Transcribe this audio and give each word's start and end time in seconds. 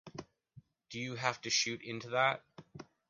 Do 0.89 0.99
you 0.99 1.13
have 1.13 1.39
to 1.41 1.51
shoot 1.51 1.83
into 1.83 2.09
that? 2.09 2.43